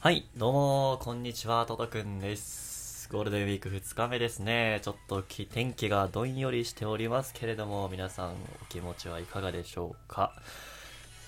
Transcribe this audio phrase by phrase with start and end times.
[0.00, 3.08] はい、どうも、こんにちは、トトくんです。
[3.10, 4.78] ゴールデンウィーク2日目ですね。
[4.84, 8.34] ちょっと天気がどんよりしておりますけれども、皆さんお
[8.68, 10.32] 気持ちはいかがでしょうか？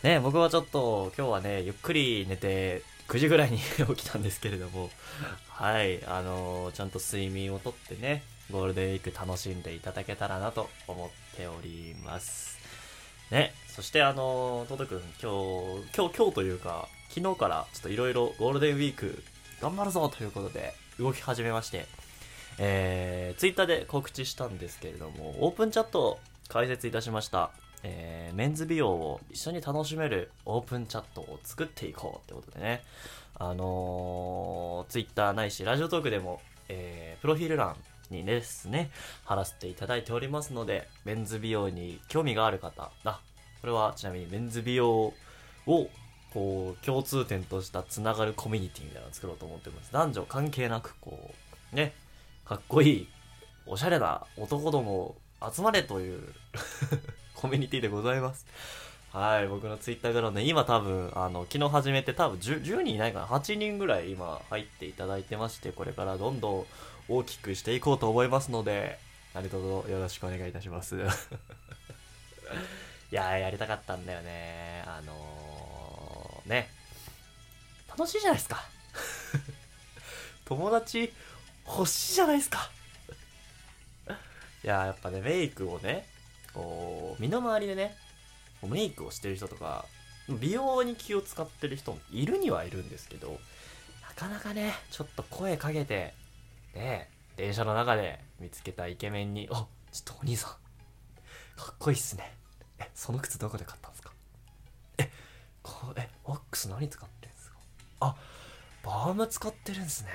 [0.04, 3.58] ね、僕はちょっと今日はね、ゆっくり寝て9時ぐらいに
[3.96, 4.88] 起きたんですけれども、
[5.48, 12.56] はい、あのーちゃんと睡眠をとってね、ゴールデンウィーク楽しんでいただけたらなと思っております。
[13.32, 19.22] ね、そしてあのー、トトくん、今日、今日、今日というか、昨日からちょっといろいろゴールデンウィーク
[19.60, 21.86] 頑張るぞということで動き始めまして、
[22.58, 27.50] えー、ツイッターで告知したんですけれども、オープンチャットを開設いたしました。
[27.82, 32.82] えー、メンズ美容を一緒に楽しめるオープンチャットを作っていこうってことでね、
[33.34, 37.76] あのー、ツイッターないしラジオトークでも、えー、プロフィール欄
[38.10, 38.90] にですね、
[39.24, 43.20] 貼らせていただいておりますので、メンズ美容に興味がある方、あ、
[43.62, 45.12] これはちなみにメンズ美容
[45.66, 45.90] を
[46.32, 49.92] こう共通点としたつながるコミュニティみたいなのを作ろうと思ってます。
[49.92, 51.32] 男女関係なくこ
[51.72, 51.92] うね
[52.44, 53.08] かっこいい
[53.66, 55.16] おしゃれな男ども
[55.54, 56.34] 集まれという
[57.34, 58.46] コミュニティでございます。
[59.12, 63.26] はい僕のツイッターからね今多分あの昨日始めて多分 10, 10人いないかな。
[63.26, 66.66] 8人ぐらい今入っていただいてましてこれからどんどん
[67.08, 68.98] 大きくしていこうと思いますので
[69.34, 70.96] 何卒よろしくお願いいたします。
[73.10, 74.82] いやーやりたかったんだよね。
[74.86, 75.16] あのー、
[76.50, 76.68] ね。
[77.88, 78.62] 楽しいじゃないですか。
[80.44, 81.12] 友達
[81.66, 82.70] 欲しいじゃないですか。
[84.62, 86.06] いややっぱねメイクをね
[86.52, 87.96] こう身の回りでね
[88.62, 89.86] メイクをしてる人とか
[90.28, 93.40] 美容に気を使ってる人もいるにはいるんですけど
[94.02, 96.12] なかなかねちょっと声かけて
[96.74, 100.50] ね電車の中で見つけたイケメンに「あちょっとお兄さん
[101.58, 102.34] かっこいいっすね。
[102.78, 104.09] えその靴どこで買ったんですか？
[106.50, 107.56] ックス何使ってんすか？
[108.00, 108.16] あ
[108.84, 110.10] バーム使ってるんすね。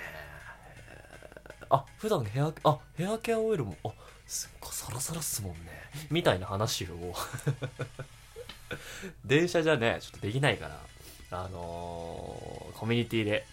[1.69, 3.90] あ普段ヘアあヘアケアオイルもあ
[4.28, 5.57] すっごいサラサラっすもんね。
[6.12, 7.16] みたいな話を。
[9.25, 10.79] 電車じゃねちょっとできないから
[11.31, 13.45] あのーコミュニティで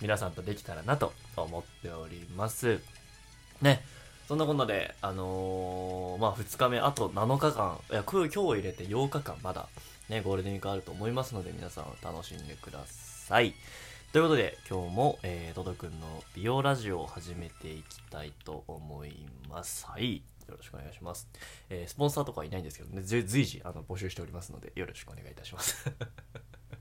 [0.00, 2.80] 皆さんとできたらなと思っております。
[3.62, 3.84] ね。
[4.26, 9.68] そんなこんなで、あのーまあ、2日目、あと7日間、いや、今日を入れて8日間まだ、
[10.08, 13.54] ね、ゴールデンウィークあると思いますので、皆さん楽しんでください。
[14.12, 19.14] ということで、今日も、えー、トドくんの美容ラジオを始めていきたいと思い
[19.50, 19.84] ます。
[19.86, 20.22] はい。
[20.48, 21.28] よろしくお願いします。
[21.68, 25.84] えースポンサーとかはいないんですけどね、随時、あの、募集しておりますので、よろしくお願いいたします。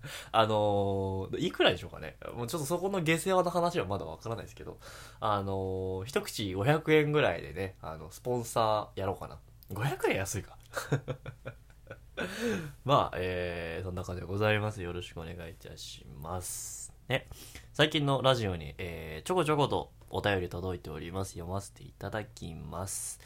[0.31, 4.77] あのーいくらでしょうかねもうちょっとそこの下世話の話はまだわからないですけど、
[5.19, 9.39] あのー一口500円ぐらいでね、あの、スポンサーやろうかな。
[9.71, 10.57] 500円安いか。
[12.85, 14.81] まあ、えー、そんな感じでございます。
[14.81, 16.93] よろしくお願いいたします。
[17.07, 17.27] ね。
[17.73, 21.33] 最近のラジオに、えー、ちょこちょことお便り届いております。
[21.33, 23.19] 読ませていただきます。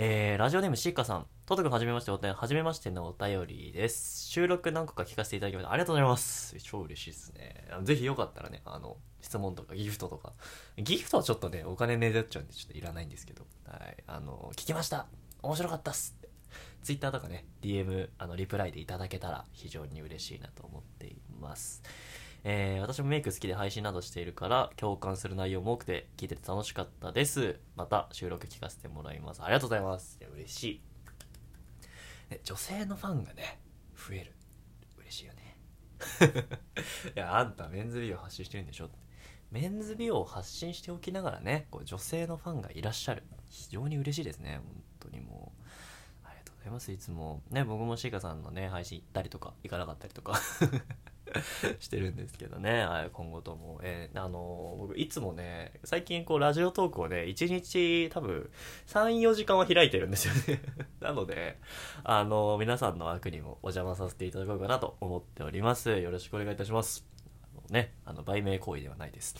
[0.00, 1.26] えー、ラジオネームシッカさん。
[1.44, 4.28] トト君はじめまして、お便はじめましてのお便りです。
[4.28, 5.72] 収録何個か聞かせていただきました。
[5.72, 6.54] ありがとうございます。
[6.62, 7.64] 超嬉しいですね。
[7.82, 10.34] ぜひよかったらね、あの、質問とかギフトとか。
[10.76, 13.44] ギフトはちょっとね、お金ねだっちゃうんでちょっといらないんですけど。
[13.66, 13.96] はい。
[14.06, 15.08] あの、聞きました
[15.42, 16.28] 面白かったっすって。
[16.84, 21.82] ツイッターとかね、DM、あの、リプライでいただけたら非常に嬉しいなと思っています。
[22.44, 27.58] えー私もメイク好きで配信などしているから共感する内容も多くて聞いてて楽しかったです。
[27.76, 29.42] また収録聞かせてもらいます。
[29.42, 30.18] ありがとうございます。
[30.20, 30.80] いや嬉しい、
[32.30, 33.60] ね、女性のファンがね
[33.94, 34.32] 増える。
[34.98, 35.56] 嬉しいよね。
[37.14, 38.98] いやあんたメンズ美容発信してるんでしょって。
[39.50, 43.24] メンズ美容を発信しておきながらねこう女性のファンがいらっしゃる。
[43.48, 44.60] 非常に嬉しいですね。
[44.64, 45.62] 本当にもう。
[46.24, 46.92] ありがとうございます。
[46.92, 47.42] いつも。
[47.50, 50.40] ね僕もシーカさんのね配信行ったりとか行かなかったりとか
[51.80, 58.50] してるんですけどね、はい、今後とも、えーあの僕いつもね最近こうラジオトークをね1日多分
[58.86, 60.62] 34時間は開いてるんですよね。
[61.00, 61.58] なので
[62.04, 65.90] あの皆さんの枠にもお邪魔させていただこうかなと思っております。
[65.90, 67.06] よろしくお願いいたします。
[67.42, 69.36] あのねあの売名行為ではないです。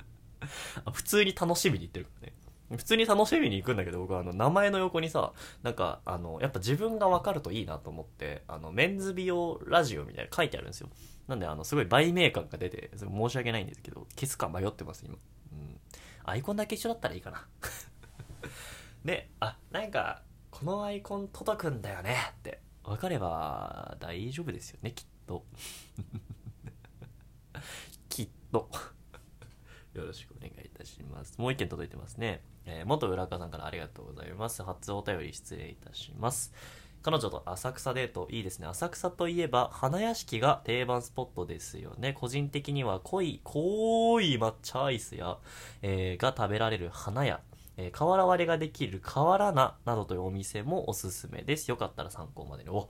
[0.92, 2.34] 普通に楽しみに行ってるからね。
[2.70, 5.32] 普通に楽しみに行くんだけど僕はあの名前の横にさ
[5.62, 10.88] なんかあのやっぱ自分が分かるといいなと思ってあのメンズ美容ラジオみたいな書いてあるんですよ。
[11.28, 15.16] なんであのすごい売名感が出てすごい申し訳ないんですけど消すか迷ってます今、
[15.52, 15.80] うん、
[16.24, 17.46] アイコンだけ一緒だったらいいかな。
[19.04, 22.66] ねあなんかこのアイコン届くんだよねって。
[22.86, 25.44] 分かれば大丈夫ですよねきっと。
[28.08, 28.70] きっと。
[29.92, 31.38] よろしくお願いたします。
[31.38, 32.40] もう一件届いてますね。
[32.66, 34.62] えー元浦川さんからありがとうございます。
[34.62, 36.52] 初お便り失礼いたします。
[37.02, 45.36] 彼女と浅草デートいいですね浅草といえば花屋敷が定番スポットですよね個人的には濃い濃い抹茶アイスや、
[45.82, 47.40] えー、が食べられる花屋
[47.76, 51.70] えー、瓦割りができる瓦菜などというお店もおすすめです。
[51.70, 52.70] よかったら参考までに。
[52.70, 52.88] お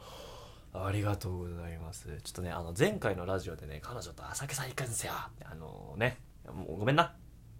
[0.72, 2.06] ありがとうございます。
[2.22, 5.12] ちょっとね、あの、前回のラジオでね、彼女と浅草行くんですよ。
[5.14, 6.18] あのー、ね、
[6.52, 7.14] もうごめんな。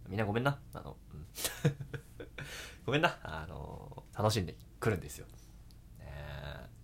[0.09, 0.59] みんなごめんな。
[0.73, 1.27] あの、うん、
[2.87, 3.19] ごめんな。
[3.23, 5.27] あの、楽しんでくるんですよ。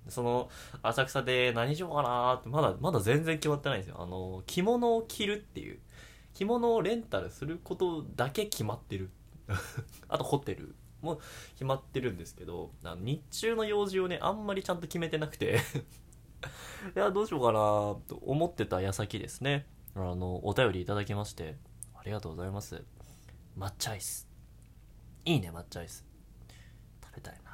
[0.09, 0.51] その
[0.83, 3.97] 浅草で何しようかなってまだまだ全然決まってないんですよ。
[3.99, 5.79] あの着物を着るっていう。
[6.35, 9.11] 着物をレンタルすることだけ決まってる。
[10.09, 11.21] あとホテルも
[11.55, 15.61] 決まってるんですけどあの日中の用事をねあんまりちゃんと決めてなくて。
[16.97, 17.59] いやどうしようかな
[18.09, 19.67] と思ってた矢先ですね。
[19.95, 21.57] あのお便りいただきまして
[21.95, 22.85] ありがとうございます。
[23.57, 24.29] 抹茶アイス。
[25.25, 26.05] いいね抹茶アイス。
[27.05, 27.51] 食べたいな。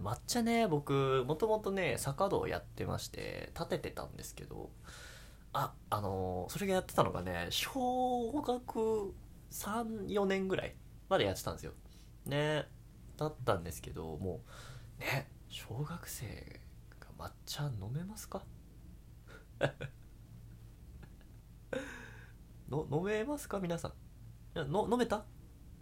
[0.00, 4.70] 抹茶ね僕もともとね坂道やってまして立ててたんですけど
[5.52, 9.14] ああのー、それがやってたのがね小学
[9.52, 10.74] 34年ぐらい
[11.08, 11.72] までやってたんですよ。
[12.26, 12.64] ね
[13.16, 14.40] だったんですけども
[14.98, 16.60] うね小学生
[16.98, 18.42] が抹茶飲めますか？
[22.68, 23.60] の飲めますか？
[23.60, 23.92] 皆さん。
[24.54, 25.24] の飲めた？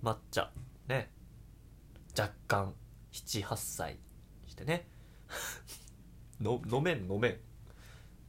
[0.02, 0.52] 抹茶。
[0.88, 1.10] ね。
[2.16, 2.74] 若干。
[3.12, 3.98] 78歳。
[4.46, 4.88] してね。
[6.40, 7.40] の飲めん飲めん。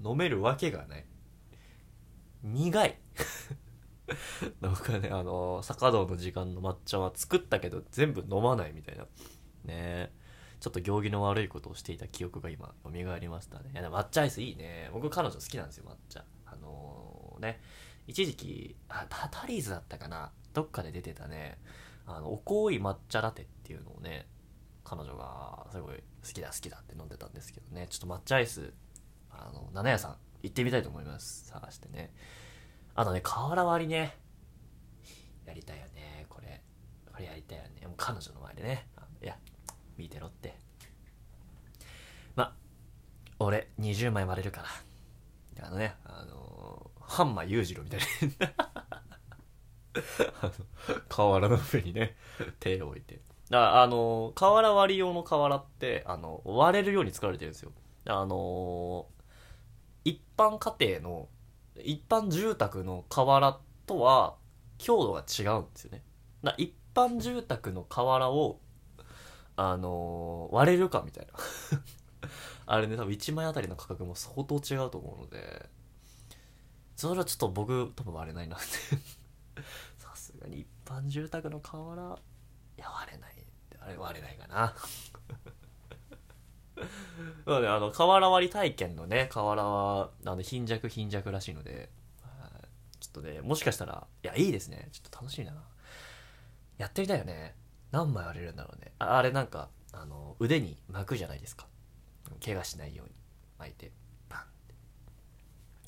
[0.03, 1.05] 飲めるわけがない。
[2.43, 2.99] 苦い。
[4.59, 9.07] 僕はねあの坂道の時間の抹茶は作ったけど全部飲まないみたいな。
[9.63, 10.13] ね。
[10.59, 13.71] ちょっと行儀の悪いことをしていた記憶が今蘇りましたね。
[13.73, 14.89] いや抹茶アイスいいね。
[14.93, 16.25] 僕彼女好きなんですよ抹茶。
[16.45, 17.61] あのー、ね。
[18.07, 20.31] 一時期あタタリーズだったかな？
[20.53, 21.57] どっかで出てたね
[22.05, 24.27] あのお濃い抹茶ラテっていうのをね
[24.83, 26.01] 彼女がすごい好
[26.33, 28.73] きだ好きだって飲んでたんですけどねちょっと抹茶アイス
[29.29, 32.11] あの七屋さん行ってみたいと思います探してね
[32.93, 34.17] あとね、瓦割りね。
[35.45, 36.61] やりたいよね、これ。
[37.11, 37.87] これやりたいよね。
[37.87, 38.87] もう彼女の前でね。
[39.23, 39.37] いや、
[39.97, 40.57] 見てろって。
[42.35, 42.53] ま、
[43.39, 44.63] 俺、20枚割れるか
[45.57, 45.67] ら。
[45.67, 45.95] あのね、
[47.21, 47.99] あのー、ハンマ裕次郎みたい
[48.39, 48.53] な
[50.41, 50.51] あの、
[51.09, 52.15] 瓦の上にね、
[52.59, 53.19] 手を置いて。
[53.49, 57.71] だあの、瓦割り用の瓦って、あの、割れるように作られてるんですよ。
[58.05, 59.07] あの、
[60.03, 61.27] 一般家庭の
[61.75, 64.35] 一般住宅の瓦とは
[64.77, 66.03] 強度が違うんですよね。
[66.43, 68.59] だ一般住宅の瓦を、
[69.55, 71.33] あの、割れるかみたいな
[72.65, 75.69] あれね、多分1枚あたりの価格も相当違うと思うので、
[77.01, 78.65] それはちょっと僕多分割れないなって
[79.97, 82.19] さすがに一般住宅の瓦、
[82.77, 83.35] いや割れない。
[83.79, 84.75] あれ割れないかな
[87.47, 91.89] なので、あの、瓦割り体験のね、瓦は、あの、貧弱貧弱らしいので、
[92.99, 94.89] ちょっとね、もしかしたら、いや、いいですね。
[94.91, 95.63] ちょっと楽しみだな。
[96.77, 97.55] やってみたいよね。
[97.89, 98.93] 何枚割れるんだろうね。
[98.99, 101.65] あれなんか、あの、腕に巻くじゃないですか。
[102.45, 103.15] 怪我しないように
[103.57, 103.91] 巻い、て。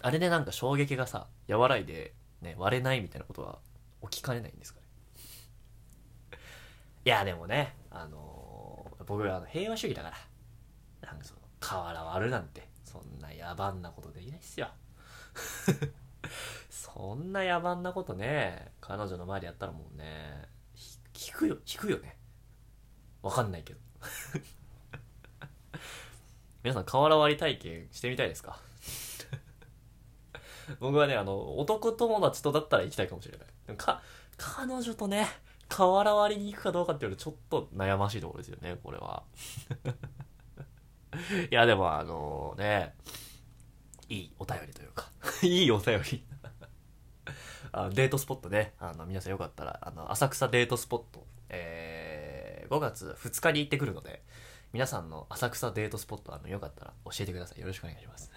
[0.04, 3.60] あれでなんか衝撃がさ、和らいで、ね、割れないみたいなことは
[4.10, 4.80] 起きかねないんですか
[6.32, 6.36] ね？
[7.06, 10.18] いや、でもね、あのー、僕は平和主義だから。
[11.08, 14.70] なんかその瓦割るなんてそんな野蛮なことできないっすよ
[16.70, 20.48] そんな野蛮なことね彼女の前でやったらもうね
[21.28, 22.18] 引くよ引くよね
[23.22, 23.80] わかんないけど
[26.64, 28.62] 皆さん瓦割り体験してみたいですか？
[30.80, 34.02] 僕はねあの男友達とだったら行きたいかもしれないか
[34.38, 35.28] 彼女とね
[35.70, 39.24] 瓦割りに行くかどうかっていうとちょっと悩ましいところですよねこれは
[41.50, 42.96] いや、でもあのね、
[44.10, 45.10] いいお便りというか
[45.44, 46.26] いいお便り
[47.72, 54.22] あデートスポットね、あの、皆さんよかったら、あの、浅草デートスポット、えー、5月2日に行ってくるので、
[54.74, 57.62] 皆さんの浅草デートスポット、あの、よかったら教えてください。
[57.62, 58.32] よろしくお願いします。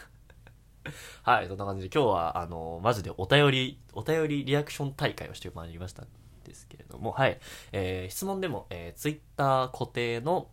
[1.23, 6.09] はい、そんな感じで今日は、あの、マジでお便り、お便りリアクション大会をしてまいりましたん
[6.45, 7.38] ですけれども、はい、
[7.73, 10.49] えー、質問でも、えー、Twitter 固定の、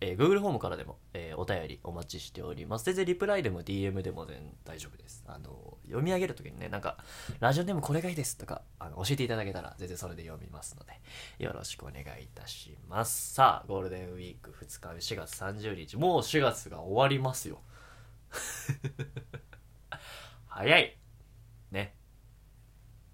[0.00, 2.84] えー、Google ホームからでも、えー、お便りお待ちしております。
[2.84, 5.24] 全然リプライでも DM でも全然大丈夫です。
[5.26, 6.98] あの、読み上げるときにね、なんか、
[7.40, 11.00] ラジオでもこれがいいですとか、あの教えていただけたら全然それで読みますので、
[11.38, 13.34] よろしくお願いいたします。
[13.34, 17.60] さあ、ゴールデンウィーク2日目、4月30日、もう4月が終わりますよ。
[20.56, 20.96] 早い
[21.72, 21.96] ね。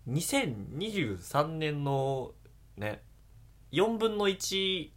[0.08, 2.32] 2023年の
[2.76, 3.02] ね、
[3.72, 4.92] 4分の1終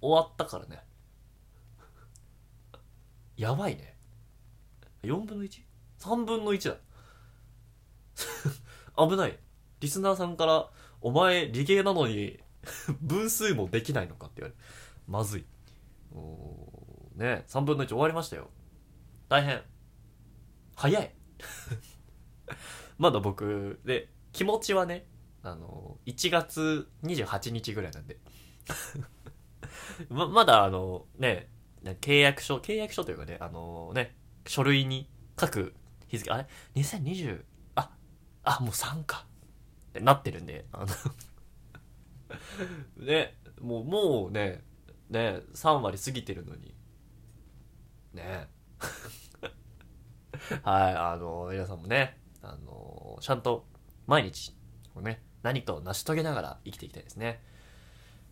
[0.00, 0.82] わったからね。
[3.38, 3.96] やばいね
[5.04, 6.76] 4分の 1?3 分の1だ
[9.08, 9.38] 危ない
[9.78, 10.68] リスナーさんから
[11.00, 12.40] 「お前理系なのに
[13.00, 14.60] 分数もできないのか?」って言われる
[15.06, 15.44] まずい
[17.14, 18.50] ね3分の1終わりましたよ
[19.28, 19.62] 大変
[20.74, 21.14] 早い
[22.98, 25.06] まだ僕で気持ちはね
[25.42, 28.18] あの1月28日ぐらいなんで。
[30.08, 31.48] ままだあのね
[31.82, 34.16] 契約書契約書というかねあのね
[34.46, 35.74] 書類に書く
[36.08, 37.44] 日付あれ？2020
[37.76, 37.90] あ
[38.42, 39.26] あもう3か。
[39.90, 40.86] ってなってるんであの。
[43.06, 44.64] ねもうもうね
[45.08, 46.74] ね3割過ぎてるのに。
[48.12, 48.48] ね。
[50.62, 53.66] はいあの皆さんもねあのちゃんと
[54.06, 54.54] 毎日
[54.94, 57.40] こうね何かを成し遂げながら生きていきたいですね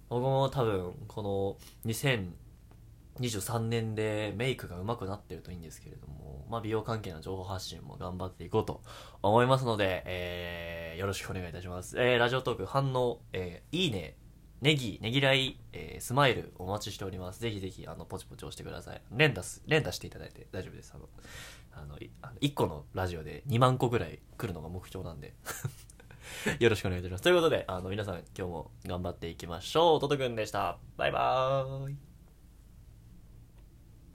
[0.09, 1.91] 僕も多分この
[3.21, 8.83] 2023年でメイクが上手くなってるといいんですけれども、まあ、美容関係の情報発信も頑張っていこうと
[9.23, 11.99] 思いますので、えー、よろしくお願いいたします。
[11.99, 14.17] えー、ラジオトーク反応、えー、いいね、
[14.61, 17.41] ネギ、ネギライ、えー、スマイルお待ちしております。
[17.41, 19.03] ぜひぜひ、あの、ポチポチ押してください。
[19.13, 20.93] 連打す、連打していただいて大丈夫です。
[20.95, 21.09] あの、
[21.73, 25.35] あの、あの1個のラジオで2万個ぐらい来るのが目標なんで
[26.59, 27.23] よろしくお願いいたします。
[27.23, 30.01] ということで、あの、皆さん今日も頑張っていきましょう。
[30.01, 30.79] トトくんでした。
[30.97, 32.14] バイバーイ。